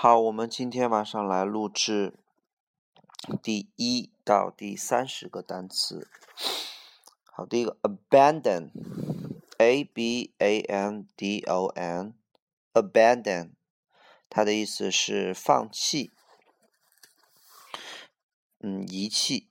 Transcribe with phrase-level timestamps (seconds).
[0.00, 2.14] 好，我们今天晚上来录制
[3.42, 6.06] 第一到第三十个单词。
[7.24, 13.50] 好，第一个 abandon，a b a n d o n，abandon，
[14.30, 16.12] 它的意思是放弃，
[18.60, 19.48] 嗯，遗弃。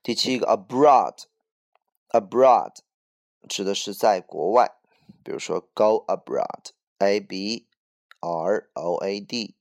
[0.02, 2.78] 第七个 abroad，abroad
[3.48, 4.76] 指的是在国外，
[5.22, 7.68] 比如说 go abroad，a b
[8.20, 9.56] r o a d。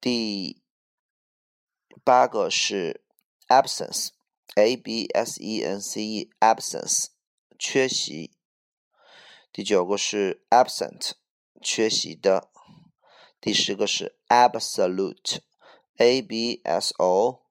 [0.00, 0.62] 第
[2.02, 3.04] 八个是
[3.48, 7.06] absence，a b s e n c e，absence
[7.58, 8.36] 缺席。
[9.52, 11.12] 第九个是 absent。
[11.64, 12.50] 缺席的。
[13.43, 17.41] 第十个是 absolute，a b s o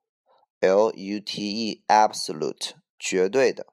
[0.61, 3.67] l u t e，absolute 绝对的。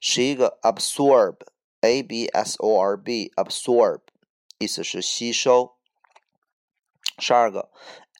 [0.00, 4.00] 十一个 absorb，a b s o r b，absorb
[4.58, 5.76] 意思是吸收。
[7.18, 7.70] 十二个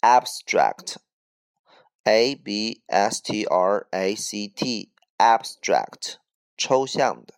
[0.00, 6.16] abstract，a b s t r a c t，abstract
[6.56, 7.34] 抽象的。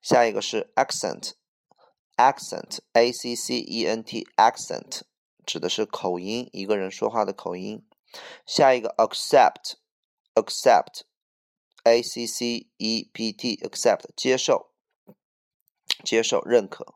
[0.00, 1.34] 下一个是 accent。
[2.16, 5.02] Accent a c c e n t accent
[5.44, 7.86] 指的是口音，一个人说话的口音。
[8.46, 9.76] 下一个 accept
[10.34, 11.02] accept
[11.84, 14.70] a c c e p t accept 接受
[16.04, 16.94] 接受认可。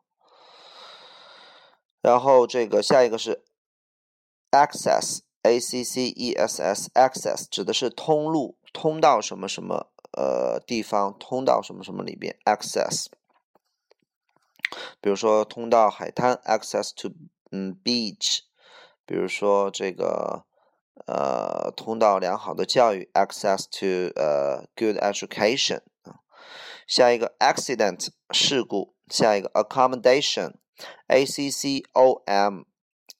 [2.01, 3.43] 然后这个下一个是
[4.51, 13.07] access a c c e s s access 指的是通路，通到什么什么呃地方，通到什么什么里边 access。
[15.01, 17.09] 比如说通到海滩，access to
[17.51, 18.39] 嗯 beach，
[19.05, 20.45] 比如说这个
[21.05, 25.81] 呃通到良好的教育，access to 呃 good education。
[26.87, 32.63] 下一个 accident 事故，下一个 accommodation，a c c o m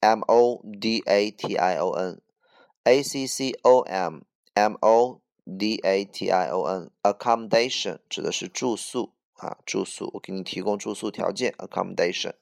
[0.00, 4.22] m o d a t i o n，a c c o m
[4.54, 9.12] m o d a t i o n，accommodation 指的是住宿。
[9.38, 12.34] 啊，住宿，我给你提供住宿条件，accommodation。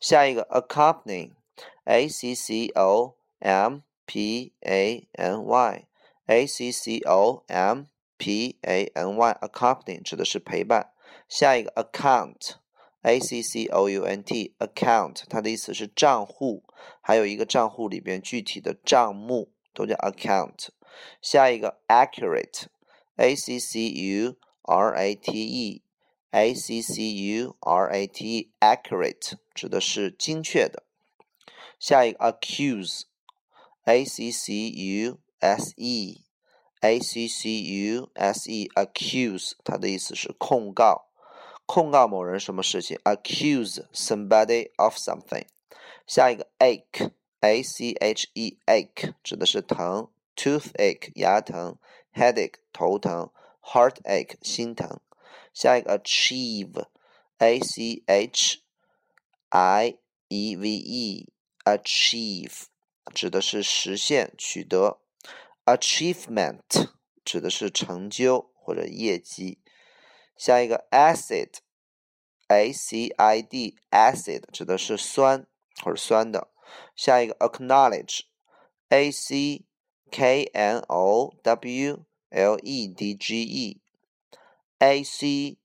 [0.00, 7.86] 下一个，accompany，a c c o m p a n y，a c c o m
[8.18, 10.92] p a n y，accompany 指的是陪伴。
[11.28, 16.64] 下一个，account，a c c o u n t，account 它的意思是账户，
[17.00, 20.68] 还有一个账户里边具体的账目都叫 account。
[21.20, 25.82] 下一个，accurate，a c c u r a t e。
[26.32, 30.84] A c c u r a t e，accurate 指的是精确的。
[31.78, 41.10] 下一个 accuse，a c c u s e，a c c u s e，accuse 它的意思是控告，
[41.66, 45.44] 控告某人什么事情，accuse somebody of something。
[46.06, 51.76] 下一个 ache，a c h e，ache 指的是疼，toothache 牙疼
[52.14, 53.30] ，headache 头疼
[53.60, 54.98] ，heartache 心疼。
[55.53, 58.59] 下一个 achieve，a c h
[59.49, 59.97] i
[60.27, 62.65] e v e，achieve
[63.13, 64.99] 指的是实现、取得；
[65.65, 66.89] achievement
[67.23, 69.59] 指的是成就或者业绩。
[70.37, 75.47] 下一个 acid，a c i d，acid 指的是酸
[75.83, 76.49] 或者酸的。
[76.95, 79.65] 下一个 acknowledge，a c
[80.11, 83.81] k n o w l e d g e。
[84.81, 85.57] A C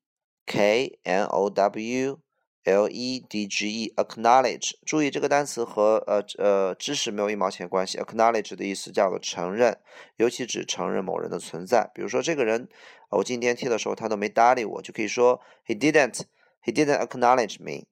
[0.46, 2.20] K N O W
[2.64, 4.70] L E D G E，acknowledge。
[4.86, 7.98] 注意这个单词和呃呃知识没有一毛钱关系。
[7.98, 9.78] acknowledge 的意思叫做承认，
[10.16, 11.90] 尤其指承认某人的存在。
[11.94, 12.68] 比如说这个人，
[13.10, 16.20] 我进电梯的时候他都没搭理我，就可以说 He didn't
[16.64, 17.86] He didn't acknowledge me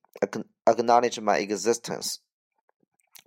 [0.64, 2.18] acknowledge my existence。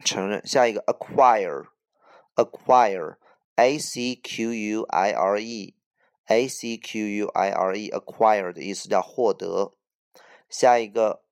[0.06, 0.42] 承认。
[0.48, 5.42] 下一个 acquire，acquire，a c q u i r
[6.28, 9.75] Acquire，acquire 的意思叫获得。
[10.48, 11.25] 下一个。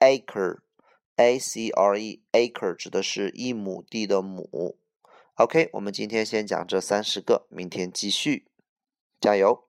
[0.00, 4.78] acre，a c r e，acre 指的是一亩地的亩。
[5.34, 8.46] OK，我们今天先讲这三十个，明天继续，
[9.20, 9.64] 加油。